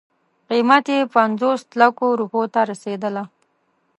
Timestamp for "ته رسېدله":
2.53-3.23